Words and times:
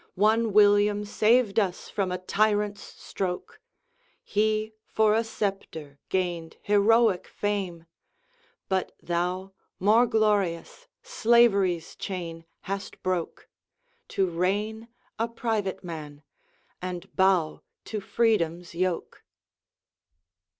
One 0.17 0.51
William 0.51 1.05
saved 1.05 1.59
us 1.59 1.87
from 1.87 2.11
a 2.11 2.17
tyrant's 2.17 2.81
stroke; 2.81 3.61
He, 4.23 4.71
for 4.87 5.13
a 5.13 5.23
sceptre, 5.23 5.99
gained 6.09 6.57
heroic 6.63 7.27
fame; 7.27 7.85
But 8.67 8.93
thou, 8.99 9.53
more 9.79 10.07
glorious, 10.07 10.87
Slavery's 11.03 11.95
chain 11.95 12.45
hast 12.61 13.03
broke, 13.03 13.47
To 14.07 14.27
reign 14.27 14.87
a 15.19 15.27
private 15.27 15.83
man, 15.83 16.23
and 16.81 17.15
bow 17.15 17.61
to 17.85 17.99
Freedom's 17.99 18.73
yoke! 18.73 19.23